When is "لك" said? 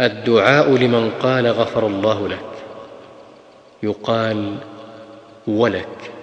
2.28-2.38